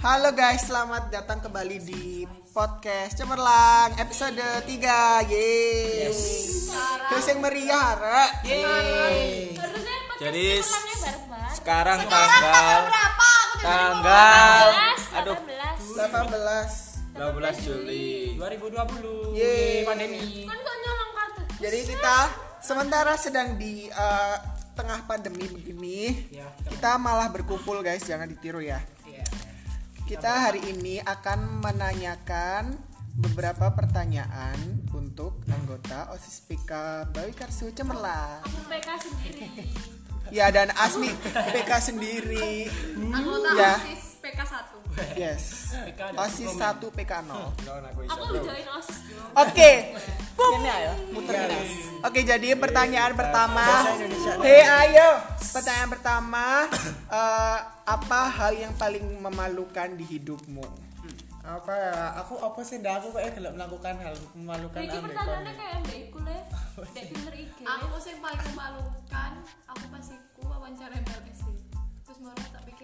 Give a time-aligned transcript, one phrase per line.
[0.00, 2.24] Halo guys, selamat datang kembali di
[2.56, 4.64] podcast Cemerlang episode 3.
[5.28, 6.08] Yeay.
[7.12, 8.00] Terus yang meriah.
[8.40, 9.52] Yeay.
[10.16, 10.64] Jadi.
[11.52, 13.28] Sekarang tanggal berapa?
[13.28, 14.66] Aku tanggal
[15.12, 15.38] 18, aduh
[15.92, 17.20] 18.
[17.20, 17.60] 18.
[17.60, 18.40] 12 Juli.
[18.40, 19.84] 2020 Yeay.
[19.84, 21.40] pandemi Kan kok nyolong kartu?
[21.60, 22.16] Jadi kita
[22.64, 24.36] sementara sedang di eh,
[24.72, 28.80] tengah pandemi begini, ya kita malah berkumpul guys, jangan ditiru ya.
[30.10, 32.74] Kita hari ini akan menanyakan
[33.14, 36.70] beberapa pertanyaan untuk anggota OSIS PK
[37.14, 38.42] Bawi Karsu Cemerlang.
[38.42, 39.70] Aku PK sendiri.
[40.34, 41.14] Ya dan Asmi
[41.54, 42.66] PK sendiri.
[43.14, 43.78] Anggota Ya.
[43.78, 44.79] OSIS PK1.
[45.22, 45.72] Yes.
[46.16, 47.30] OSIS 1 PK 0.
[48.10, 48.98] Aku join OSIS.
[49.36, 49.70] Oke.
[50.40, 51.36] ini ayo muter
[52.00, 53.84] Oke, jadi pertanyaan pertama.
[54.40, 55.20] Hei, ayo.
[55.38, 56.64] Pertanyaan pertama,
[57.20, 60.90] eh, apa hal yang paling memalukan di hidupmu?
[61.40, 65.54] apa ya aku apa sih ndak aku kayak gelap melakukan hal memalukan Iki ambek pertanyaannya
[65.58, 66.38] kayak mbak Iku le.
[66.94, 67.58] Dek Tinder IG.
[67.66, 69.32] Aku sih paling memalukan,
[69.66, 71.58] aku pas iku wawancara MLS sih.
[72.06, 72.79] Terus malah tak pikir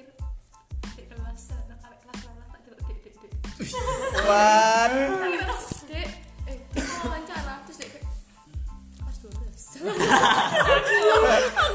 [4.27, 5.55] Kira,
[5.87, 6.09] Dek,
[6.45, 6.57] eh
[7.01, 9.87] wawancara terus dek kelas 12.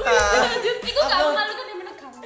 [0.03, 0.77] Lanjut.
[0.83, 2.19] Iku gak memalukan di mana kamu.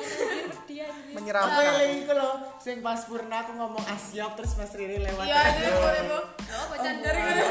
[0.65, 1.61] Dia aku Menyeramkan.
[1.61, 5.41] yang lagi iku loh sing pas purna aku ngomong asiap terus Mas Riri lewat Iya,
[5.53, 6.19] itu itu.
[6.47, 7.45] Oh, pacar gitu.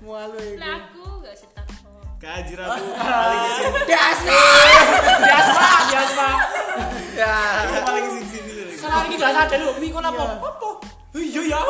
[0.00, 2.04] mualu iku Lah aku gak setak kok.
[2.18, 2.84] Kajir aku
[3.82, 4.36] biasa
[5.16, 5.52] biasa
[5.86, 6.28] biasa
[7.14, 8.52] Ya, aku paling sini sini.
[8.76, 10.04] kalau ini gak sadar lu mi kon
[11.34, 11.62] iya ya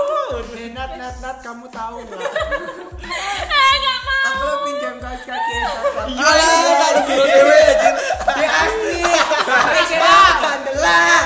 [0.55, 4.21] Eh, nat nat nat kamu tahu nggak Eh gak mau.
[4.25, 6.31] aku lo pinjam kaos kaki Esaka Iya
[6.75, 7.85] kalau dulu dewe anjir.
[8.35, 9.03] ya asli
[10.37, 11.23] Kandelah.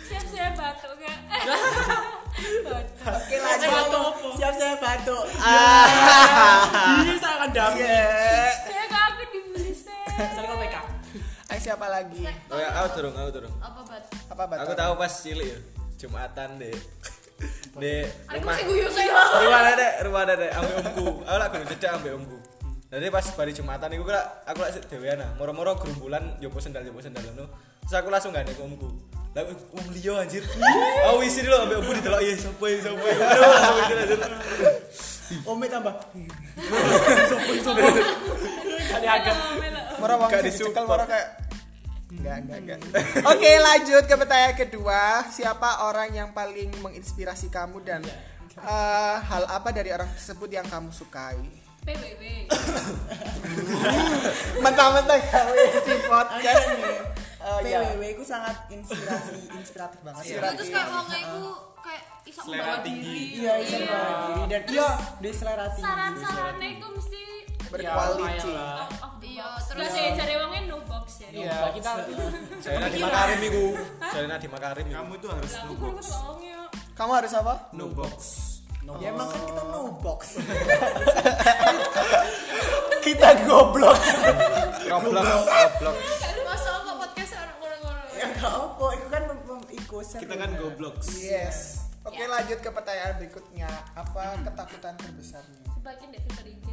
[0.00, 1.18] Siap-siap batuk gak?
[3.14, 3.68] Oke, lanjut.
[3.68, 5.24] batuk siap saya batuk
[6.96, 7.84] ini saya akan damai.
[8.64, 10.02] Saya kok aku dibeli sih.
[10.08, 10.76] saya kok PK
[11.46, 12.24] Ayo siapa lagi?
[12.48, 13.52] Oh ya, aku turun, aku turun.
[13.58, 14.02] Apa bat?
[14.26, 14.64] Apa Batak?
[14.64, 15.58] Aku tahu pas cilik ya.
[16.04, 16.76] Jumatan deh.
[17.80, 17.94] Di
[18.28, 18.56] Aku rumah.
[19.40, 21.06] Rumah ada deh, rumah ada deh, ambil omku.
[21.24, 22.36] Aku lah kudu cedak ambil omku.
[22.92, 25.30] Jadi pas bari Jumatan iku lah aku lah dhewean nah.
[25.40, 27.48] Moro-moro gerumbulan jopo sendal jopo sendal ngono.
[27.88, 28.86] Terus aku langsung gak nek omku.
[29.34, 30.46] Lah wong liya anjir.
[31.10, 33.16] Aku isi dulu ambil omku didelok iya sapa ya sapa ya.
[33.18, 33.96] Langsung mikir
[35.48, 35.94] ome tambah
[38.94, 39.36] ada agak
[39.98, 40.70] Mora wong Gak sing disupport.
[40.70, 41.26] dicekel mora kayak
[42.06, 42.78] Enggak, enggak, enggak.
[43.32, 45.24] Oke, lanjut ke pertanyaan kedua.
[45.26, 48.00] Siapa orang yang paling menginspirasi kamu dan
[48.54, 51.36] eh, hal apa dari orang tersebut yang kamu sukai?
[51.84, 52.22] PWW.
[54.64, 55.52] Mentang-mentang kamu
[55.84, 56.66] di podcast.
[57.44, 57.78] Eh, iya.
[57.84, 61.42] PWW ku sangat inspirasi inspiratif banget Iya, Terus kayak wongnya itu
[61.76, 63.20] kayak iso Selera membawa diri.
[63.36, 64.88] iya bisa membawa diri dan iya
[65.20, 67.20] di selera tinggi Saran-sarannya itu mesti
[67.64, 68.52] Berquality.
[68.54, 69.62] out of the Iya, box.
[69.66, 71.28] terus- Terus ya cari wongnya no box ya.
[71.32, 71.90] iya kita
[72.60, 73.64] Saya Nadiem Makarim iku.
[74.04, 74.86] Saya Makarim.
[74.88, 76.58] Kamu tuh harus kurang wongnya.
[76.94, 77.54] Kamu harus apa?
[77.72, 78.18] no box.
[79.00, 80.20] ya emang kan kita no box
[83.02, 84.00] Kita goblok.
[84.82, 85.96] Goblok, goblok.
[86.42, 88.06] Masa kok podcast orang orang-orang.
[88.12, 89.22] ya apa itu kan
[89.70, 90.94] ikut Kita kan goblok.
[91.14, 91.84] Yes.
[92.04, 93.68] Oke, lanjut ke pertanyaan berikutnya.
[93.94, 95.64] Apa ketakutan terbesarnya?
[95.74, 96.66] Sebagian filter IG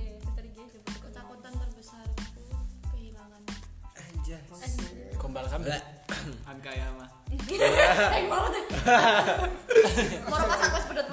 [4.33, 5.75] anjay gombal sambil
[6.45, 8.63] angka ya mah Eh, mau deh.
[10.21, 11.07] Mau pas aku sepedot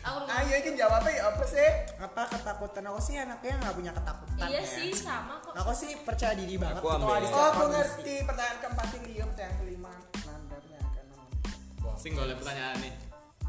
[0.00, 1.68] Aku udah Ayo ini jawabnya ya apa sih?
[1.98, 4.64] apa ketakutan aku sih anaknya nggak punya ketakutan Iya ya.
[4.64, 5.52] sih sama kok.
[5.52, 7.20] aku sih percaya diri banget Aku ambil.
[7.26, 8.14] Oh, aku ngerti.
[8.24, 9.90] Pertanyaan keempat ini, ya, pertanyaan kelima.
[10.24, 11.26] Nanda pertanyaan keenam.
[11.96, 12.92] Sing golek pertanyaan nih.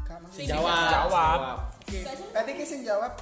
[0.02, 0.90] Kamu Sing Jawab.
[0.92, 1.38] Jawab.
[1.80, 1.98] Oke.
[2.28, 3.12] Tadi kisin jawab.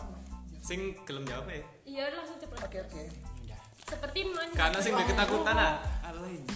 [0.58, 1.62] Sing gelem jawab ya.
[1.84, 2.58] Iya langsung cepet.
[2.58, 3.02] Oke, oke.
[3.90, 4.20] Seperti.
[4.54, 5.99] Karena sing ketakutan ah.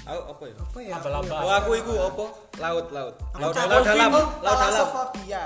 [0.04, 0.54] Aku apa ya?
[0.58, 1.38] apa ya Abal-abal.
[1.40, 2.24] Oh aku iku apa?
[2.54, 3.14] Laut, laut.
[3.34, 4.86] Laut, takut laut dalam, laut dalam.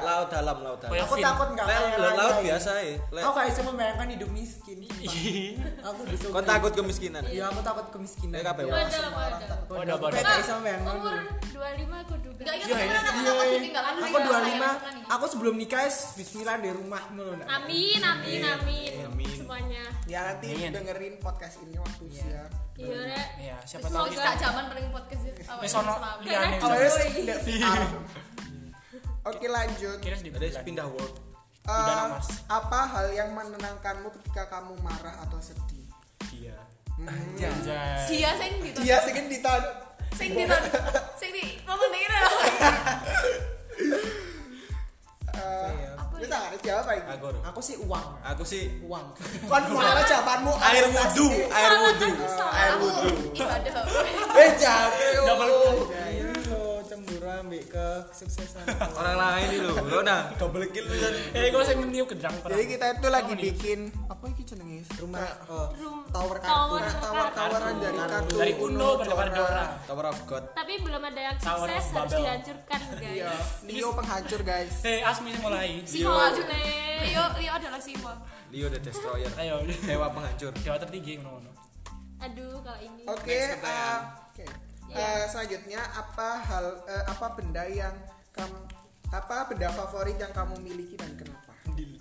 [0.02, 0.98] Laut dalam, laut dalam.
[0.98, 2.44] aku takut nggak Lek, kayak laut lain-lain.
[2.44, 2.94] biasa ya.
[2.98, 4.78] Aku kayak bisa membayangkan hidup miskin
[5.80, 7.22] aku bisa Kau takut kemiskinan?
[7.30, 10.10] ya aku takut kemiskinan kabeh, Ya, Aku wadah.
[10.10, 11.14] kayak bisa membayangkan Umur
[11.48, 12.40] 25 aku duga.
[12.42, 13.56] Enggak ingat Iya, aku iya, aku iya.
[13.56, 17.02] ditinggal aku aku ditinggal 25 kayak aku sebelum nikah Bismillah di rumah.
[17.48, 18.92] Amin, amin, amin.
[19.06, 19.36] Amin.
[19.38, 19.84] Semuanya.
[20.04, 20.70] Ya nanti Amin.
[20.74, 22.67] dengerin podcast ini waktu siap.
[22.78, 23.28] Iya, Rek.
[23.42, 25.34] iya siapa tahu kita gak zaman paling podcast ya.
[25.50, 27.80] Awalnya wis ono liyane Awalnya VR.
[29.26, 29.98] Oke lanjut.
[29.98, 31.14] kira di Ada pindah world.
[31.68, 32.28] Mas.
[32.48, 35.90] apa hal yang menenangkanmu ketika kamu marah atau sedih?
[36.32, 36.56] Iya.
[37.02, 38.08] Anjay.
[38.14, 39.62] Dia sing di dia sing diton
[40.14, 40.44] sing di
[41.20, 42.34] sing di ngomong dingin loh.
[45.38, 45.87] Eh,
[46.18, 46.50] Apa wis ya?
[46.50, 47.28] tak jawab lagi Aku.
[47.46, 48.06] Aku sih uang.
[48.26, 49.06] Aku sih Uang.
[49.50, 52.08] kon mulai jawabanmu air wudhu, air wudhu.
[52.50, 53.10] Air wudhu.
[53.38, 53.86] ibadah.
[54.34, 55.46] eh capek Double
[55.94, 56.27] Iya lo
[57.48, 57.64] cemburu ambek
[58.12, 58.64] kesuksesan.
[58.92, 59.76] Orang lain loh.
[59.88, 61.08] Lo nah double kill bisa.
[61.32, 63.78] Eh, saya meniup gedang jadi kita itu lagi bikin
[64.08, 65.20] apa iki jenenge Rumah
[65.52, 65.68] oh,
[66.12, 66.80] tower Tower.
[66.80, 67.02] kartu.
[67.02, 69.66] tawar-tawaran dari kartu Dari Uno pada pada Dora.
[69.84, 70.44] Tower of God.
[70.56, 73.46] Tapi belum ada yang sukses harus dihancurkan Iya, guys.
[73.64, 74.74] Leo penghancur guys.
[74.88, 75.84] Eh, Asmi mulai.
[75.84, 78.12] Simo Leo Leo adalah Simo.
[78.48, 79.28] Leo the Destroyer.
[79.36, 79.60] Ayo.
[79.84, 80.52] Dewa penghancur.
[80.56, 81.50] Dewa tertinggi ngono.
[82.18, 83.04] Aduh kalau ini.
[83.06, 84.27] Oke, Next
[84.88, 85.00] eh, oke.
[85.00, 87.94] Eh, selanjutnya apa hal eh, apa benda yang
[88.32, 88.58] kamu
[89.08, 91.52] apa benda favorit yang kamu miliki dan kenapa?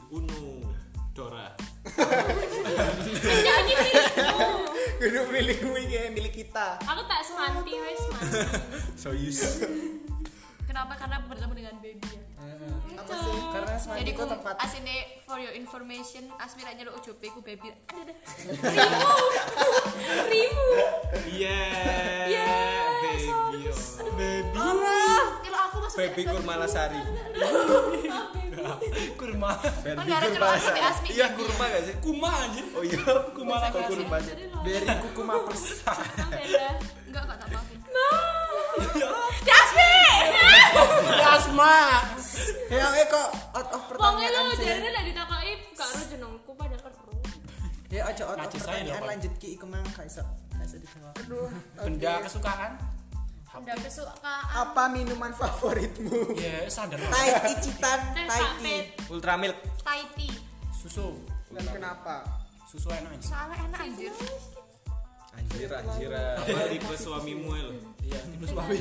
[0.08, 0.64] Uno
[1.12, 1.52] Dora
[1.88, 4.48] Enggak ini milikku.
[4.98, 6.80] Kudu milik milik milik kita.
[6.84, 8.40] Aku tak semanti wes manti.
[8.96, 9.40] Soyuz.
[10.68, 10.94] Kenapa?
[11.00, 12.22] Karena bertemu dengan baby ya.
[12.98, 13.38] Apa sih?
[13.54, 17.40] Karena semakin Jadi itu ku tempat asine for your information Asmi nak nyeluk ujope ku
[17.40, 17.72] baby.
[17.88, 18.18] Ada dah.
[20.32, 20.70] Rimu.
[21.34, 21.60] Iya
[22.28, 22.47] Baby
[25.98, 27.02] Baby kurma lasari.
[29.18, 29.52] Kurma.
[29.82, 30.82] Baby Kan gara-gara kurma aku di lasari.
[30.82, 31.96] Asmi Iya kurma gak sih?
[31.98, 32.66] Kuma anjir.
[32.78, 33.02] Oh iya.
[33.34, 33.88] Kuma Kok lah.
[33.92, 34.34] kurma sih?
[34.62, 35.64] beri kuku mapers.
[36.32, 36.68] Beda.
[37.10, 37.80] Enggak enggak tak maafin.
[39.42, 39.92] Di Asmi.
[41.18, 41.76] Asma.
[42.68, 44.66] Ya eh kok out of Wong pertanyaan sih.
[44.66, 46.94] jadi nek ditakoki gak ero jenengku padahal kan.
[47.88, 50.22] Ya aja out of aja pertanyaan lanjut ki iku mang gak iso.
[50.54, 51.14] Gak iso dijawab.
[51.26, 51.50] Aduh.
[51.80, 52.72] Benda kesukaan.
[53.58, 54.44] Udah kesukaan.
[54.54, 56.38] Apa minuman favoritmu?
[56.38, 56.70] Ya.
[56.70, 58.64] Tai icitan, Teh tai sapi.
[58.64, 59.10] tea.
[59.10, 59.58] Ultra milk.
[59.82, 60.34] Thai tea.
[60.70, 61.18] Susu.
[61.50, 62.22] Dan kenapa?
[62.70, 63.30] Susu enak anjir.
[63.32, 64.14] Soalnya enak anjir.
[65.34, 66.10] Anjir anjir.
[66.14, 67.72] Apa tipe suamimu lo?
[68.06, 68.78] Iya, tipe suami.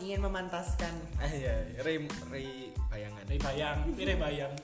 [0.00, 0.94] Ingin memantaskan.
[1.18, 2.46] Ah iya, ri ri
[2.90, 3.22] bayangan.
[3.26, 4.54] Ri bayang, ri bayang.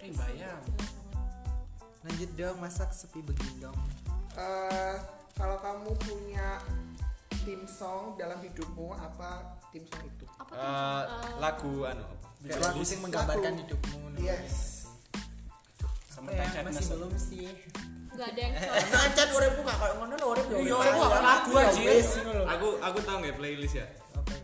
[0.00, 0.60] Ri bayang.
[2.02, 3.76] Lanjut dong masak sepi begini dong.
[4.34, 4.96] Eh,
[5.38, 6.58] kalau kamu punya
[7.42, 10.24] tim song dalam hidupmu apa tim song itu?
[10.38, 10.62] Apa tuh?
[10.62, 11.02] Eh,
[11.42, 12.04] lagu anu?
[12.42, 13.98] Kayak lagu sing menggambarkan hidupmu.
[14.18, 14.86] Yes.
[16.06, 17.50] Sama ya, masih belum sih.
[18.12, 18.52] Enggak ada yang
[18.92, 20.56] Nancan uripku gak kayak ngono lho urip ya.
[20.60, 21.08] Iya, urip uripku aja.
[21.10, 22.44] gak lagu, Ya lho.
[22.46, 23.86] Aku aku tahu nggak playlist ya?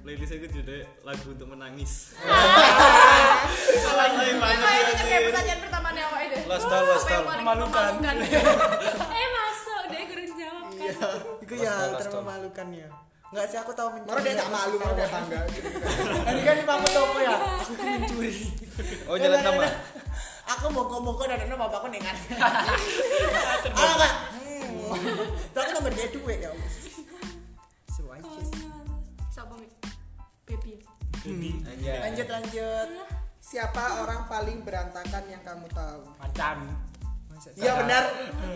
[0.03, 2.17] Playlist itu judulnya lagu untuk menangis.
[3.79, 6.37] Memang itu kan kayak pertanyaan pertama nih awak itu.
[6.49, 7.29] Lost doll, lost Apa yang doll.
[7.29, 7.93] paling Memalukan.
[10.95, 11.19] Kan.
[11.45, 12.89] Iku ya hal termemalukan ya.
[13.29, 14.09] Enggak sih aku tahu mencuri.
[14.09, 15.41] Moro dia tak malu, moro dia bangga.
[16.33, 17.37] Tadi kan di aku toko ya.
[17.61, 18.35] Aku tuh mencuri.
[19.05, 19.69] Oh jalan nama.
[20.49, 22.17] Aku moko-moko dan ada bapakku nengar.
[23.77, 24.15] Ala kak.
[25.53, 26.51] Tapi aku nomor dia duit ya.
[27.93, 28.41] Seru aja.
[29.29, 29.69] Siapa Mi?
[30.49, 30.81] Baby.
[31.69, 32.01] Anjay.
[32.09, 32.89] Lanjut lanjut.
[33.45, 36.01] Siapa orang paling berantakan yang kamu tahu?
[36.17, 36.88] Macan.
[37.39, 38.03] Masa- Iya benar.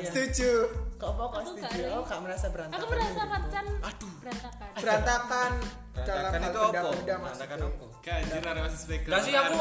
[0.03, 0.51] Setuju.
[0.99, 1.83] Kok apa kok Aku setuju?
[2.03, 2.79] gak- merasa berantakan.
[2.79, 4.69] Aku merasa macan berantakan.
[4.75, 5.53] Berantakan
[5.95, 6.91] dalam Berantakan hal itu apa?
[7.23, 7.85] Berantakan apa?
[8.03, 9.09] Kayak anjir ada masih speaker.
[9.09, 9.59] Gak sih aku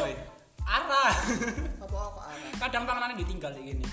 [0.62, 1.14] arah.
[1.86, 2.54] Apa apa arah?
[2.58, 3.86] Kadang panganannya ditinggal kayak gini.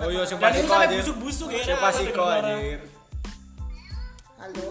[0.00, 0.98] Oh iya pasti itu kok anjir.
[1.00, 1.64] busuk-busuk ya.
[1.64, 2.80] Sing pasti kok anjir.
[4.36, 4.64] Halo.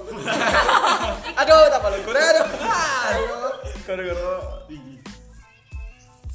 [1.41, 2.13] Aduh, tak malu gue.
[2.13, 2.45] Aduh.
[3.09, 3.37] Ayo.
[3.85, 4.33] Gara-gara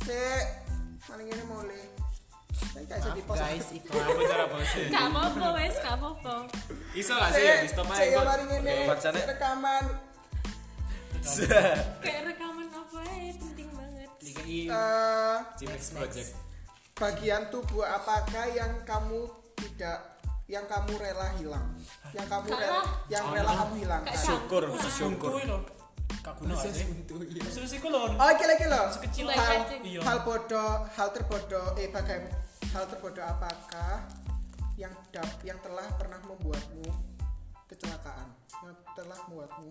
[0.02, 0.22] Se
[1.06, 1.82] paling ini mulai.
[2.84, 3.36] Saya kayak sedih pos.
[3.40, 4.04] Guys iklan.
[4.04, 4.86] Apa cara bosnya?
[4.92, 6.34] Gak apa-apa wes, gak apa-apa.
[6.92, 8.20] Iso gak sih ya di stop aja.
[8.20, 8.76] paling ini.
[8.84, 9.20] bacanya.
[9.24, 9.84] se Rekaman.
[12.04, 14.10] Kayak rekaman apa ya penting banget.
[14.44, 16.30] Eh, Cimex Project.
[16.94, 19.26] bagian tubuh apakah yang kamu
[19.56, 21.66] tidak yang kamu rela hilang?
[22.12, 24.14] Yang kamu rela, yang rela kamu hilangkan.
[24.14, 24.62] Syukur,
[24.92, 25.32] syukur.
[26.20, 26.86] Kak guna gak sih?
[27.40, 28.16] Khusus iku lho.
[28.16, 28.84] Oh, iki loh.
[28.92, 29.64] Sekecil hal.
[29.80, 30.00] Iya.
[30.04, 34.02] hal bodoh, hal terbodoh, eh bagaimana hal terbodoh apakah
[34.74, 36.82] yang dap, yang telah pernah membuatmu
[37.70, 38.34] kecelakaan,
[38.66, 39.70] yang telah membuatmu,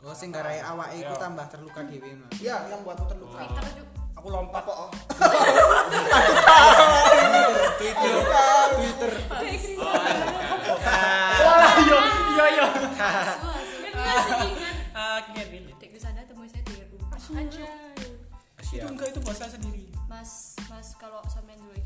[0.00, 2.32] Oh sing garai awake iku tambah terluka dhewe mah.
[2.40, 3.36] ya, yang membuatmu terluka.
[3.36, 4.00] Twitter juga.
[4.16, 4.64] Aku lompat.
[4.64, 4.90] Apa oh?
[11.84, 11.98] Iya,
[12.32, 12.66] iya, iya.
[12.96, 13.38] Kan
[14.00, 14.76] masih ingat.
[14.96, 15.72] Ah, kira ini.
[15.76, 17.20] Dek di sana temui saya di rumah.
[17.20, 17.68] Aja.
[18.72, 19.92] Itu enggak itu bahasa sendiri.
[20.08, 21.76] Mas, mas kalau sampean dulu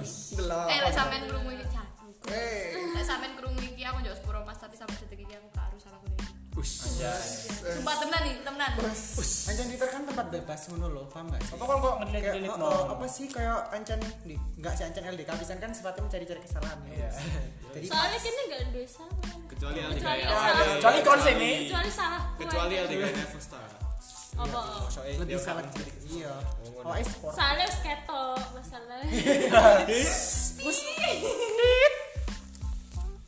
[0.00, 0.66] Delok.
[0.66, 1.86] Eh, lek sampean krungu iki cah.
[2.28, 5.64] Eh, Lek sampean krungu iki aku jauh sepuluh mas tapi sampai detik iki aku gak
[5.66, 6.16] harus salah kudu.
[6.58, 8.70] Sumpah temenan nih, temenan.
[9.46, 11.54] Ancan Twitter kan tempat bebas ngono lho, paham gak sih?
[11.54, 12.66] Apa kok Kayak, ngelilit-ngelilit oh, no?
[12.66, 16.78] oh, apa sih kayak ancan di enggak sih ancan LDK pisan kan sifatnya mencari-cari kesalahan
[16.90, 17.10] ya.
[17.72, 19.18] Jadi Soalnya kini gak ada salah.
[19.46, 20.28] Kecuali LDK Kecuali ya.
[20.34, 20.66] salah.
[20.74, 21.56] Kecuali konsen nih.
[21.62, 22.22] Kecuali salah.
[22.34, 23.58] Kecuali LDK Neversta.
[24.38, 24.60] Apa?
[25.18, 25.94] Lebih dia salah kan- sedikit.
[26.08, 26.34] Iya.
[26.78, 27.34] Oh, e-sport.
[27.34, 29.10] Soalnya wis ketok masalahnya.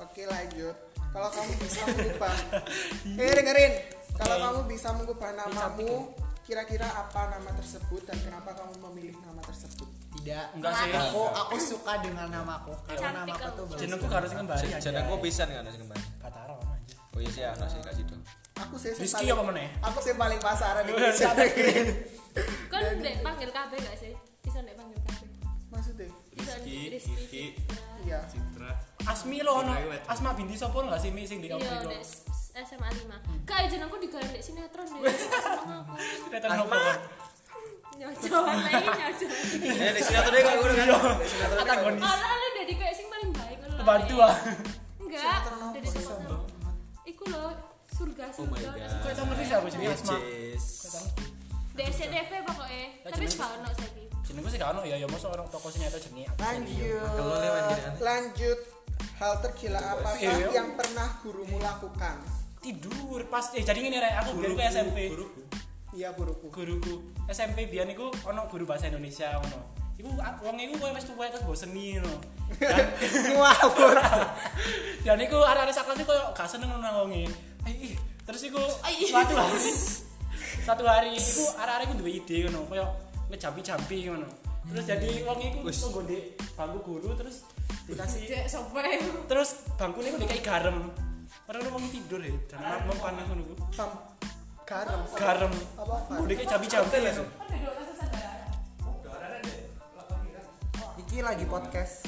[0.01, 0.77] Oke lanjut.
[1.11, 2.35] Kalau kamu bisa mengubah,
[3.19, 3.73] eh dengerin.
[4.15, 6.15] Kalau kamu bisa mengubah namamu,
[6.47, 9.91] kira-kira apa nama tersebut dan kenapa kamu memilih nama tersebut?
[10.17, 10.47] Tidak.
[10.55, 10.91] Enggak sih.
[10.95, 13.65] Aku aku suka dengan namaku karena namaku tuh.
[13.75, 14.79] Jenengku harus kembali aja.
[14.79, 16.05] Jenengku pisan kan harus kembali.
[16.23, 16.41] Aja.
[17.11, 18.23] Oh iya sih ana sih kasih dong.
[18.59, 19.69] Aku sih yang Rizky paling- apa meneh?
[19.83, 21.87] Aku sih paling pasaran di Indonesia dengerin.
[22.67, 24.13] Kan ndek panggil KB gak sih?
[24.41, 25.21] Bisa ndek panggil KB.
[25.69, 26.07] Maksudnya?
[26.31, 27.43] Rizky, Rizky, Rizky.
[27.57, 27.85] Citra.
[28.03, 28.19] Iya.
[28.27, 28.71] Citra.
[29.03, 29.71] Asmi lo ono.
[29.71, 30.05] Private.
[30.07, 31.89] Asma binti sapa enggak sih mi sing di Iya, opo iku?
[31.89, 32.03] ndek
[32.61, 33.47] SMA 5.
[33.47, 34.99] Kak jenengku digawe ndek sinetron deh.
[34.99, 36.51] Aku.
[36.51, 36.99] Nopo kan?
[37.93, 39.31] Nyocoan lagi nyocoan.
[39.79, 40.87] Eh di sinetron deh kok ngono kan.
[41.17, 41.63] Di sinetron kok.
[41.63, 42.03] Antagonis.
[42.03, 43.83] Ala-ala dari kayak sing paling baik ngono lho.
[43.83, 44.35] Bantu ah.
[45.01, 45.43] Enggak,
[45.73, 45.89] dari
[47.31, 47.51] Iku lho
[47.91, 48.83] surga Oh my surga.
[48.83, 49.01] god.
[49.01, 50.17] Kok sama siapa jenenge Asma?
[50.19, 50.67] Yes.
[51.71, 52.85] Di SCTV pokoknya.
[53.07, 54.05] Tapi gak ono saiki.
[54.27, 56.27] Jenengku sih gak ono ya, ya mosok orang toko sinetron jenenge.
[56.37, 57.15] Lanjut.
[57.15, 58.01] Kalau lewat gini aneh.
[58.01, 58.61] Lanjut.
[59.17, 60.49] Hal tergila apakah Iya.
[60.51, 62.17] yang pernah gurumu lakukan?
[62.61, 64.99] Tidur pas eh jadi ngene rek, aku ku SMP.
[65.91, 66.47] Iya guruku.
[66.49, 66.95] Guruku
[67.27, 69.80] SMP biyen iku ono guru bahasa Indonesia ngono.
[70.01, 72.13] Iku wong iku koyo wis tuwek terus bosen ngono.
[72.57, 72.89] Dan
[73.37, 73.97] Ngawur.
[75.05, 77.29] dan iku arek-arek sak kelas iku koyo gak seneng nang wonge.
[77.69, 77.95] Ai, ih.
[78.25, 78.61] Terus iku
[79.13, 79.61] suatu hari
[80.65, 82.87] satu hari iku arek-arek iku duwe ide ngono, koyo
[83.29, 84.29] ngejampi-jampi ngono.
[84.73, 86.19] Terus jadi wong iku tunggu di
[86.57, 87.45] bangku guru terus
[87.85, 88.81] dikasih sope.
[89.29, 90.89] terus bangku ini kayak garam.
[91.45, 93.55] Orang wong tidur ya, dan mau panas ngono ku.
[93.77, 93.91] Pam
[94.65, 95.01] garam.
[95.13, 95.53] Garam.
[95.77, 96.25] Apa?
[96.25, 97.29] Udah kayak jampi-jampi langsung.
[101.11, 102.07] Iki lagi podcast.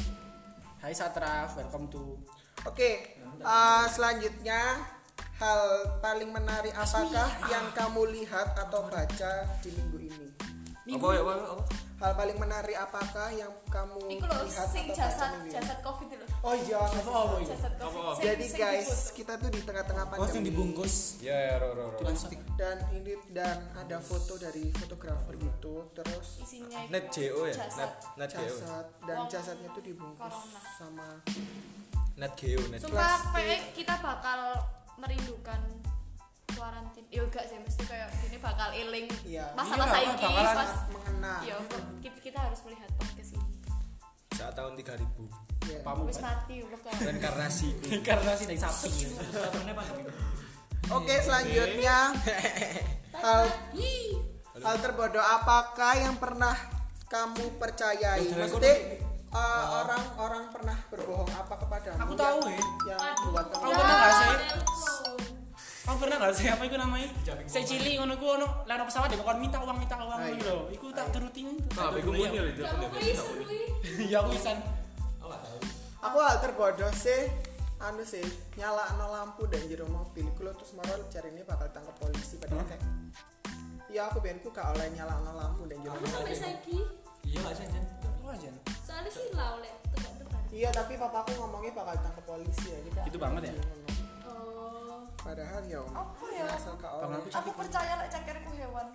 [0.79, 2.23] Hai Satraf, welcome to
[2.63, 4.79] Oke, eh, selanjutnya
[5.43, 5.63] hal
[5.99, 10.27] paling menarik apakah yang kamu lihat atau baca di minggu ini?
[10.95, 11.82] Apa ya apa apa?
[12.03, 16.27] Hal paling menarik apakah yang kamu Iku lihat sing atau jasad jasad covid itu.
[16.43, 16.83] Oh iya.
[17.47, 18.19] Jasad covid.
[18.19, 20.35] Jadi guys, kita tuh di tengah-tengah Oh, pandemi.
[20.35, 20.95] yang dibungkus.
[21.23, 21.99] Ya ya ro ro ro.
[22.03, 22.43] Plastik.
[22.53, 27.55] dan ini dan ada foto dari fotografer gitu terus isinya itu Net JO ya?
[27.57, 27.91] jasad.
[28.15, 28.43] Net net GO.
[28.45, 30.61] jasad dan jasadnya tuh dibungkus corona.
[30.75, 31.07] sama
[32.17, 32.79] Net GO net.
[32.83, 33.19] Sumpah
[33.73, 34.41] kita bakal
[34.97, 35.61] merindukan
[36.53, 37.05] kuarantin.
[37.09, 39.51] Ya enggak sih, mesti kayak ini bakal eling Iya.
[39.53, 40.73] masa-masa Iya, ini bakalan pas
[41.23, 41.57] mengenal ya
[42.02, 43.47] kita, kita harus melihat podcast ini.
[44.35, 45.07] Saat tahun 3000.
[45.71, 45.79] Ya.
[45.87, 46.91] Pamu Wis mati bakal.
[46.99, 47.69] Reinkarnasi.
[48.02, 48.91] karena sih dari sapi.
[50.91, 52.11] oke selanjutnya
[53.14, 53.43] hal
[54.59, 56.59] hal terbodoh apakah yang pernah
[57.07, 58.99] kamu percayai maksudnya
[59.31, 62.59] eh, orang-orang pernah berbohong apa kepadamu Aku tahu ya.
[62.99, 64.37] yang buat kamu Aku pernah sih?
[65.83, 67.09] Kamu pernah nggak sih apa itu namanya?
[67.51, 70.65] Saya cilik ngono ku ono lano pesawat dia kon minta uang minta uang gitu loh.
[70.71, 71.59] Iku tak turutin.
[71.75, 73.61] Tapi gue mau nih Gak mau isu kuwi.
[74.07, 74.59] Ya aku isan.
[76.03, 77.31] aku hal terbodoh sih
[77.83, 78.23] anu sih
[78.55, 82.62] nyala lampu dan jero mobil iku lho terus marah cari ini bakal tangkap polisi padahal
[82.67, 82.83] kayak
[83.87, 86.79] ya aku biar gak oleh nyala lampu dan jero Aku mobil sampai saiki
[87.23, 87.85] Iya gak Jen?
[88.03, 88.51] Apa aja?
[88.83, 89.73] soalnya sih lah oleh.
[90.53, 93.55] Iya tapi papaku ngomongnya bakal tangkap polisi ya kita Gitu banget ya?
[95.19, 96.45] Padahal ya Apa ya?
[96.83, 98.87] orang Aku percaya lek cangkirku hewan.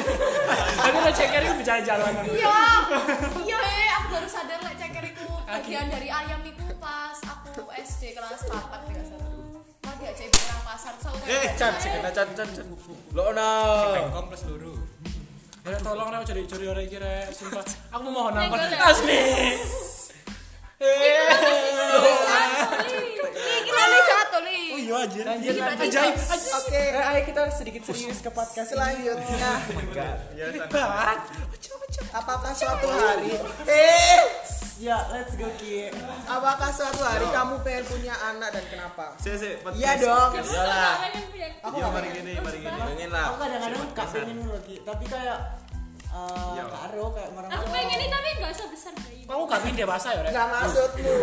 [0.86, 2.12] Aku udah ceker itu berjalan-jalan.
[2.30, 2.58] Iya.
[3.42, 8.48] Iya, eh, aku baru sadar lek cangkirku bagian dari ayam itu pas aku SD kelas
[8.48, 9.28] 4 enggak salah.
[9.82, 12.66] Mau diajak ibu orang pasar so Eh, Chan, sing kena Chan Chan Chan.
[13.12, 13.52] Lo no.
[14.14, 14.78] Kompres luru.
[15.62, 17.62] Ya tolong rek cari cari orang kira sumpah.
[17.94, 18.56] Aku mohon ampun.
[18.56, 18.78] Ya?
[18.82, 19.20] Asli.
[20.82, 21.10] Iki
[24.82, 25.20] iya aja.
[25.22, 26.14] Berarti Ajaib.
[26.58, 28.74] Oke ayo kita sedikit serius ke podcast ini.
[28.74, 29.52] selanjutnya
[30.32, 31.18] Ya Banget.
[32.10, 33.32] apakah suatu hari
[33.64, 34.22] eh
[34.82, 35.94] Ya, let's go Ki.
[36.26, 39.14] apakah suatu hari kamu pengen punya anak dan kenapa?
[39.14, 39.54] Saya sih.
[39.78, 40.34] Iya dong.
[40.34, 41.06] Iyalah.
[41.62, 42.80] Aku Iya gak mari gini, mari gini.
[42.90, 43.30] Pengen lah.
[43.30, 45.38] Aku kadang-kadang gak pengen dulu Ki, tapi kayak
[46.10, 46.64] eh Iya.
[46.66, 47.70] karo kayak Aku orang-orang.
[47.70, 49.22] pengen ini tapi gak usah besar bayi.
[49.22, 50.30] Kamu gak dewasa ya, Rek?
[50.34, 51.18] Nggak maksudmu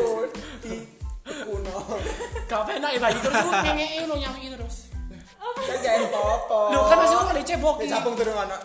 [1.45, 1.77] kuno.
[2.49, 4.75] Gak penak ya bayi terus lu ngengek lu nyamuk terus.
[5.39, 6.59] Kan jangan foto.
[6.73, 7.75] Lu kan masih mau dicebok.
[7.83, 8.59] Ya capung turun anak.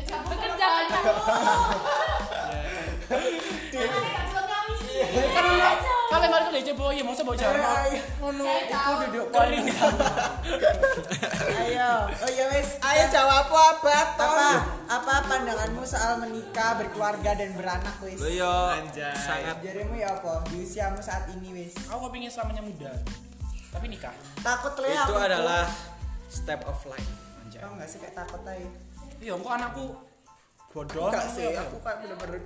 [0.00, 1.04] Pekerjaan Kan
[5.46, 7.60] lu kan mari kali cebok Bo, iya masa bawa Eh, jalan.
[7.60, 9.66] ayo, ngono iku duduk Kering.
[11.60, 13.94] ayo oh ya wes Ayo jawab apa,
[14.90, 19.14] apa pandanganmu soal menikah berkeluarga dan beranak wes Lo yo Anjay.
[19.14, 22.90] sangat jarimu ya apa di usiamu saat ini wes Aku kepingin selamanya muda.
[23.70, 24.10] Tapi nikah.
[24.42, 25.62] takut le itu adalah
[26.26, 27.10] step of life.
[27.40, 27.60] Anjay.
[27.60, 28.66] tau nggak sih kayak takut aja
[29.20, 29.84] Iya, kok anakku
[30.70, 31.12] bodoh.
[31.12, 32.40] Enggak sih, aku kayak bener-bener.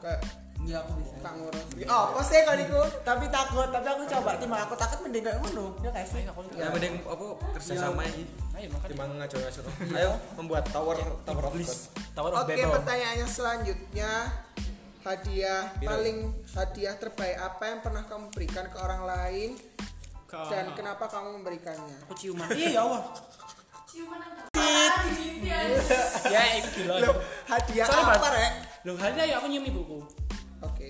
[0.00, 0.20] Kayak
[0.62, 1.64] Enggak aku bisa tak ngurus.
[1.90, 2.82] Oh, apa sih kan iku?
[3.02, 6.40] tapi takut tapi aku coba timbang aku takut mending kayak ngono ya guys Ayo, aku
[6.54, 7.24] Ya mending apa
[7.58, 8.22] kerja sama aja.
[8.54, 8.86] Ayo makan.
[8.94, 9.64] Timbang ngajur-ngajur.
[9.90, 11.80] Ayo membuat tower tower of God.
[12.14, 14.10] Tower of Oke, pertanyaannya selanjutnya
[15.02, 19.58] hadiah paling hadiah terbaik apa yang pernah kamu berikan ke orang lain
[20.32, 21.96] dan kenapa kamu memberikannya?
[22.08, 22.48] Aku ciuman.
[22.56, 23.02] Iya, ya Allah.
[23.84, 24.20] Ciuman.
[26.32, 27.12] Ya, itu gila.
[27.44, 28.52] Hadiah apa, Rek?
[28.88, 30.00] Loh, hadiah ya aku nyium ibuku.
[30.62, 30.88] Oke.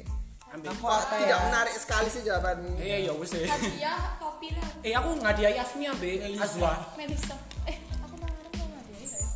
[0.48, 0.68] Ambil.
[0.68, 1.44] Aku Kok apa tidak ya?
[1.48, 2.72] menarik sekali sih jawabanmu.
[2.76, 3.32] Eh, ya wis.
[3.32, 4.68] Hadiah kopi lah.
[4.80, 6.72] Eh, aku ngadiahi Asmi ambe Azwa.
[6.94, 7.36] Melisa.
[7.64, 9.28] Eh, aku kemarin mau ngadain saya.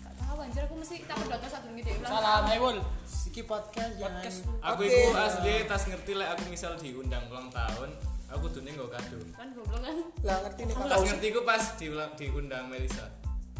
[0.00, 2.06] Gak tahu anjir aku mesti tak pedot satu ulang.
[2.06, 2.76] Salam, Ewol.
[3.04, 4.38] Siki podcast Podcast.
[4.62, 7.90] Aku iku asli tas ngerti lek aku misal diundang ulang tahun,
[8.30, 9.18] aku tuh nggo kado.
[9.34, 9.96] Kan goblok kan.
[10.22, 11.02] Lah ngerti nih Pas Pak.
[11.02, 13.10] ngerti ku pas diulang diundang Melisa.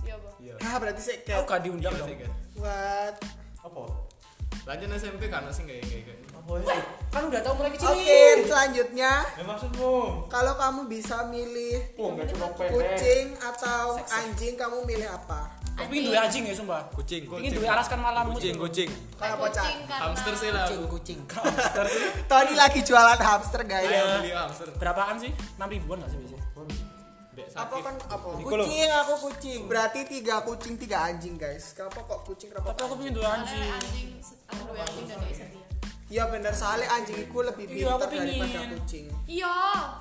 [0.00, 0.30] Iya, Bu.
[0.38, 0.54] Iya.
[0.62, 2.06] Ah, berarti sih Aku kayak gak diundang Iya dong.
[2.06, 2.30] sih kan.
[2.54, 3.14] what?
[3.66, 3.83] Apa?
[4.64, 6.25] Lanjut SMP kan sih kayak kayak.
[7.09, 7.88] Kan udah tahu mulai kecil.
[7.88, 10.28] Oke, selanjutnya Ya maksudmu?
[10.28, 15.56] kalau kamu bisa milih Oh, kucing atau anjing, kamu milih apa?
[15.75, 16.85] Aku pengen duwe anjing ya, sumpah.
[16.92, 17.26] Kucing.
[17.26, 18.37] Pengen duwe alaskan malammu.
[18.37, 18.90] Kucing, kucing.
[19.16, 19.64] Kalau Kucing bocah.
[19.88, 20.66] karena Hamster sih lah.
[20.68, 22.04] kucing kucing Hamster sih.
[22.28, 23.88] Tony lagi jualan hamster guys.
[23.88, 24.68] Ayo beli hamster.
[24.76, 25.33] Berapaan sih?
[25.33, 26.42] 6 ribuan gak sih biasanya?
[27.35, 27.83] Apa sakit.
[27.83, 28.26] kan apa?
[28.38, 31.75] kucing aku kucing Berarti tiga kucing tiga anjing guys.
[31.75, 32.71] Kenapa kok kucing kenapa?
[32.71, 33.11] Tapi aku anjing.
[33.11, 33.28] anjing aku dua
[33.75, 34.34] anjing setia.
[36.14, 38.71] Iya bener soalnya anjing itu lebih Iya, aku pintar daripada pingin.
[38.78, 39.06] kucing.
[39.26, 39.54] Iya,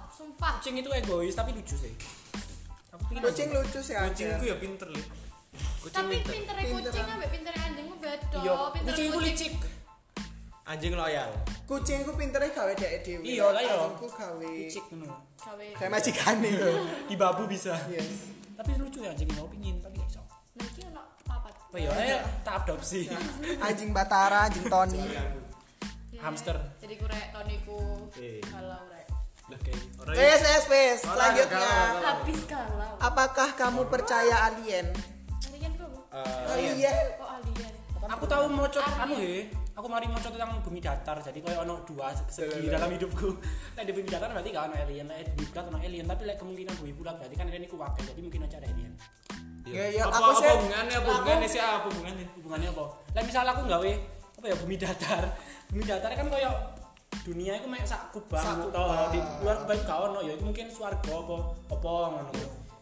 [0.08, 0.52] sumpah.
[0.56, 1.94] Kucing itu egois tapi lucu sih.
[2.94, 4.06] Aku pengen Kucing lucu sih aja.
[4.08, 5.02] Kucingku ya pinter li.
[5.84, 6.86] Tapi pintere Pinter.
[6.86, 8.38] kucing ambek pintere anjing ku beda.
[8.40, 9.54] Iya, Pintere kucing itu licik.
[10.64, 11.30] Anjing loyal.
[11.66, 13.24] Kucing ku pinternya gawe dek dhewe.
[13.26, 13.74] Iya lah, iya.
[13.76, 15.10] Anjingku gawe Licik ngono.
[15.36, 15.66] gawe.
[15.76, 16.52] gawe majikane.
[17.10, 17.74] Di babu bisa.
[17.90, 18.30] Yes.
[18.54, 20.22] Tapi lucu ya anjing mau pingin tapi gak iso.
[20.54, 21.54] Nah, iki ono papat.
[21.58, 21.90] Apa ya?
[21.92, 23.10] Eh, tak adopsi.
[23.60, 25.02] Anjing Batara, anjing Tony.
[26.24, 26.56] Hamster.
[26.80, 27.80] Jadi ku rek toniku
[28.16, 28.40] Eh.
[28.48, 29.08] galau rek.
[30.16, 31.00] Wes wes wes.
[31.04, 31.72] Selanjutnya.
[32.00, 32.96] Habis galau.
[32.98, 34.88] apakah kamu percaya alien?
[35.52, 35.92] Alien bro.
[36.16, 37.20] Oh iya.
[37.20, 37.74] Kok alien?
[38.08, 39.52] Aku tahu mocot anu he.
[39.74, 41.20] Aku mari mocot tentang bumi datar.
[41.20, 43.36] Jadi koyo ono dua segi dalam hidupku.
[43.76, 46.22] Nek di bumi datar berarti gak ono alien, nek di bumi bulat ono alien, tapi
[46.24, 48.04] lek kemungkinan bumi bulat berarti kan alien iku wakil.
[48.08, 48.94] Jadi mungkin aja ada alien.
[49.68, 52.26] Ya ya apa aku apa sih hubungannya apa hubungannya sih apa hubungannya?
[52.38, 52.86] Hubungannya apa?
[53.12, 53.92] Lek misal aku gawe
[54.44, 55.24] apa ya bumi datar.
[55.72, 56.52] Bumi datar kan koyo
[57.24, 59.08] dunia itu mek sak kubang to kubang.
[59.16, 61.36] di luar kubang gak ono ya itu mungkin swarga apa
[61.72, 62.32] apa ngono.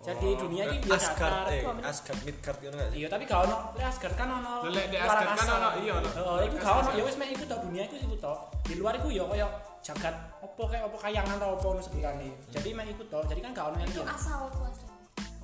[0.01, 1.53] Jadi dunia ini biasa Asgard, datar.
[1.53, 2.97] eh, Asgard, Midgard gitu nggak sih?
[3.05, 3.57] Iya, tapi gak ono.
[3.77, 4.53] Lek Asgard kan ono.
[4.73, 6.09] Lek di Asgard kan ono, iya, ono.
[6.09, 6.89] Heeh, iku gak ono.
[6.97, 8.39] Ya wis mek iku tok dunia iku iku tok.
[8.65, 9.47] Di luar iku ya kaya
[9.85, 12.29] jagat opo kayak opo kayangan atau opo ngono sebutane.
[12.49, 13.29] Jadi mek iku tok.
[13.29, 14.49] Jadi kan gak ono Itu asal.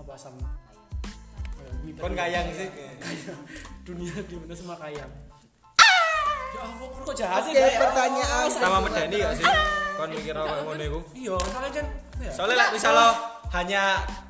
[0.01, 0.33] Apa asal
[2.01, 2.65] Kon kayang sih.
[3.85, 5.26] dunia di mana semua kayang.
[6.57, 7.53] Ya kok jahat sih?
[7.53, 7.61] Oke?
[7.61, 8.47] Ya pertanyaan.
[8.49, 9.45] Sama medeni gak sih?
[9.97, 10.99] Kon mikir apa ngono iku?
[11.13, 11.85] Iya, soalnya kan
[12.21, 12.31] ya.
[12.33, 12.69] Soalnya lek
[13.47, 13.83] hanya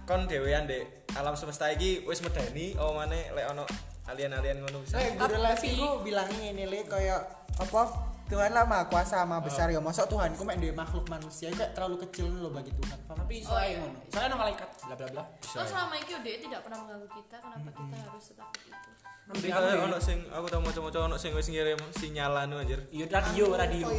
[0.05, 3.65] kon dhewean dek alam semesta iki wis medeni oh maneh lek ono
[4.07, 5.01] alien-alien ngono bisa.
[5.01, 7.21] Eh, les iku bilangnya ini le kayak
[7.59, 7.81] apa?
[8.27, 9.79] Tuhan lah maha kuasa maha besar ya.
[9.79, 12.97] Masa Tuhan ku mek duwe makhluk manusia kayak terlalu kecil loh bagi Tuhan.
[13.07, 13.23] Paham?
[13.23, 13.79] Tapi Oh, soalnya iya.
[13.79, 13.97] ngono.
[14.11, 15.23] Soalnya ono malaikat bla bla bla.
[15.31, 18.89] Oh selama itu dia tidak pernah mengganggu kita, kenapa kita harus setakut itu?
[19.27, 22.79] Nanti ono sing aku tau maca-maca ono sing wis ngirim sinyalan anjir.
[22.91, 23.87] Iya, radio, radio.
[23.87, 23.95] Apa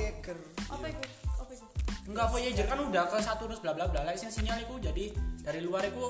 [0.88, 1.02] itu?
[1.40, 1.64] Apa itu?
[2.08, 4.00] Enggak Voyager kan udah ke Saturnus bla bla bla.
[4.04, 5.12] Lah sing sinyal iku jadi
[5.44, 6.08] dari luar iku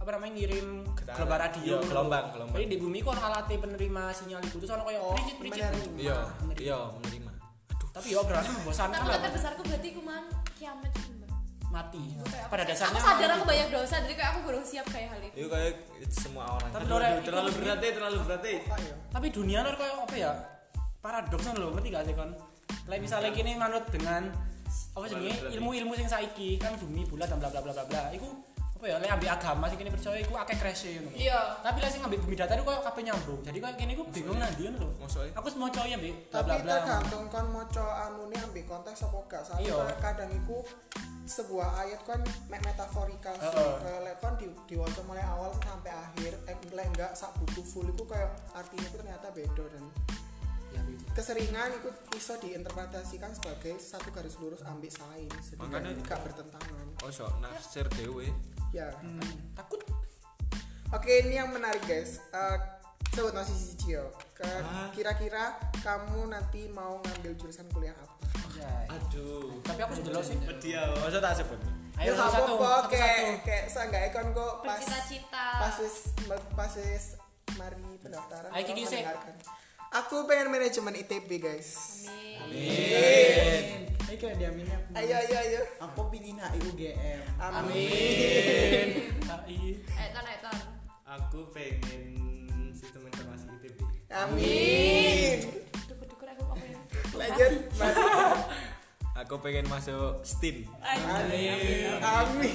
[0.00, 1.62] apa namanya ngirim gelombang radio.
[1.66, 2.56] Iya, gelombang, gelombang.
[2.56, 5.66] Jadi di bumi kok alat penerima sinyal itu terus ono kayak Oh, pericit.
[5.66, 5.98] menerima.
[5.98, 6.18] Iya,
[6.56, 7.29] iya menerima.
[8.00, 9.20] Tapi ya obrolannya membosankan lah.
[9.20, 10.22] terbesarku berarti kuman
[10.56, 11.30] kiamat itu mbak.
[11.68, 12.02] Mati.
[12.48, 15.36] Pada dasarnya Aku sadar aku banyak dosa, jadi kayak aku belum siap kayak hal itu.
[15.36, 15.72] Itu kayak
[16.08, 16.70] semua orang.
[16.72, 18.58] Tapi aduh, terlalu berat deh, terlalu berat deh.
[18.64, 18.94] Ayo.
[19.12, 20.32] Tapi dunia lor kayak apa ya?
[21.04, 22.30] Paradoks kan lho, ngerti gak sih kon?
[22.88, 24.32] Kayak misalnya gini manut dengan
[24.90, 25.54] apa Berarti.
[25.60, 28.02] ilmu-ilmu sing saiki kan bumi bulat dan bla bla bla bla bla.
[28.16, 28.26] Iku
[28.80, 28.96] apa ya?
[28.96, 31.12] Lek ambil agama sing kene percaya iku akeh crash ngono.
[31.12, 31.40] Iya.
[31.60, 33.40] Tapi lek sing ambil bumi datar iku koyo kabeh nyambung.
[33.44, 34.88] Jadi koyo kene iku bingung nanti ngono lho.
[35.36, 36.14] Aku semua cowok ya, Mbak.
[36.16, 36.72] Bla Tapi bla bla.
[36.80, 39.42] tergantung kon maca anune ambek konteks apa gak.
[39.60, 39.76] Iya.
[39.76, 40.56] Soalnya kadang iku
[41.28, 43.52] sebuah ayat kan mek metaforikal sih.
[43.52, 43.74] Heeh.
[43.84, 47.84] Kayak lek kon di, diwaca mulai awal sampai akhir, eh lek enggak sak buku full
[47.84, 49.84] iku kayak artinya itu ternyata beda dan
[51.10, 57.26] keseringan itu bisa diinterpretasikan sebagai satu garis lurus ambek sains jadi Makanya- nggak bertentangan ojo
[57.42, 58.30] nafsir dewe
[58.70, 58.88] ya.
[59.54, 59.80] Takut.
[60.90, 62.18] Oke ini yang menarik guys.
[62.34, 62.56] Eh,
[63.14, 64.10] sebut nasi Cio
[64.94, 68.16] kira-kira kamu nanti mau ngambil jurusan kuliah apa?
[68.92, 69.60] Aduh.
[69.64, 70.36] tapi aku sudah sih.
[70.60, 70.84] Dia.
[70.92, 71.60] ojo tak sebut?
[72.00, 72.88] Ayo ya satu satu satu.
[72.88, 75.46] kayak kayak seenggaknya kan kok pas bercita-cita.
[75.60, 75.96] pas wis
[76.56, 77.04] pas wis
[77.60, 79.04] mari pendaftaran Ayo, Kiki, sih.
[79.92, 81.68] aku pengen manajemen ITB guys.
[82.40, 82.56] Amin.
[82.56, 83.29] Ini
[84.10, 87.20] ayo ayo ayo Aku pingin HI UGM.
[87.38, 88.88] amin.
[89.46, 90.38] HI eh ton eh
[91.06, 92.10] Aku pengen
[92.74, 93.78] sistem informasi ITB.
[94.10, 95.38] amin.
[95.86, 96.78] Dukur-dukur aku apa ya
[97.12, 97.52] lanjut
[99.20, 100.64] aku pengen masuk STIN
[102.00, 102.52] amin.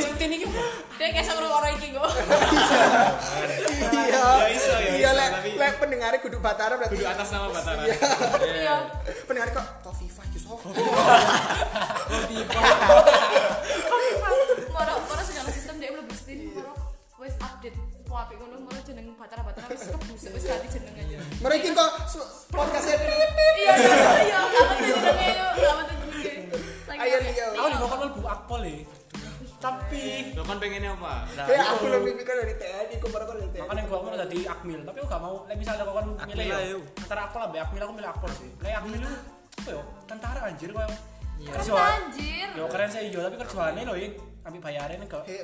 [0.00, 0.62] Sintin iki apa?
[0.96, 2.08] dek kayak sama orang iki kok
[4.08, 4.08] iya.
[4.08, 4.72] Ya, ya, iya iso,
[5.12, 6.96] lek lek pendengarnya kudu batara berarti.
[6.96, 7.82] Kudu atas nama Batara.
[8.56, 8.76] iya.
[9.28, 10.60] Pendengar kok Kofifa Yusuf
[14.72, 16.72] moro moro segala sistem dia belum bersih moro.
[17.20, 17.76] Wes update.
[18.08, 21.18] Wapi ngono moro jeneng batara batara wes kebusuk wes ganti jeneng aja.
[21.44, 21.92] Mereka kok
[22.48, 22.96] podcastnya
[30.48, 31.28] Kan pengennya apa?
[31.28, 34.80] kayak aku lebih mikir dari TNI aku baru dari TNI makanya gua mau jadi akmil,
[34.82, 35.36] tapi aku gak mau.
[35.44, 36.58] Lek misalnya kau kan milih ya.
[36.98, 38.50] Antara akpol ambek akmil aku milih akpol sih.
[38.56, 39.10] Kayak akmil itu
[39.58, 39.82] apa ya?
[40.08, 40.88] Tentara anjir kau.
[41.38, 44.08] keren anjir Yo keren sih yo, tapi kerjaannya loh ini
[44.42, 45.38] ambil bayarin ke sih.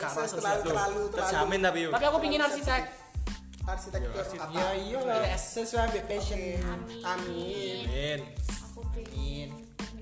[0.64, 2.82] terlalu terjamin tapi yuk Tapi aku pingin arsitek.
[3.64, 5.36] arsitektur apa Ya iya lah.
[5.36, 6.40] Sesuai ambek passion.
[7.04, 8.18] amin amin
[8.64, 8.80] aku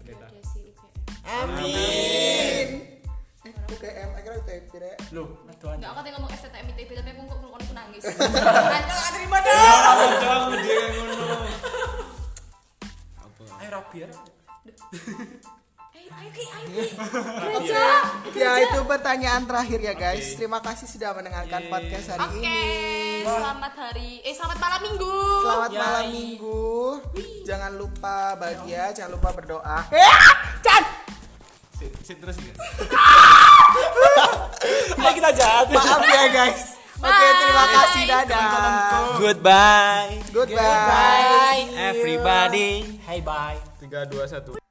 [0.01, 2.69] geodesi UGM amin
[3.73, 5.81] eh UGM akhirnya rek Loh, aduh anjir.
[5.81, 8.03] Enggak, aku tadi ngomong STM ITB tapi aku kok ngomong aku nangis.
[8.13, 9.53] Anjir, gak terima dong.
[10.21, 11.37] Jangan dia yang ngono.
[13.63, 14.09] Ayo rapi ya.
[15.93, 16.87] Ayo, ayo, Ki, ayo, Ki.
[17.43, 17.85] Gereja.
[18.33, 23.73] ya itu pertanyaan terakhir ya guys terima kasih sudah mendengarkan podcast hari Oke, ini selamat
[23.77, 25.17] hari eh selamat malam Minggu.
[25.43, 25.81] Selamat Yai.
[25.81, 26.65] malam minggu.
[27.45, 29.79] Jangan lupa bahagia, jangan lupa berdoa.
[31.77, 32.55] Sit, sit terus ya.
[34.63, 35.67] Ayo kita jahat.
[35.75, 36.79] Maaf ya guys.
[37.03, 38.03] Oke, terima kasih.
[38.07, 39.19] Dadah.
[39.19, 41.67] goodbye Goodbye.
[41.75, 43.59] everybody Hey bye.
[43.83, 44.62] tiga dua satu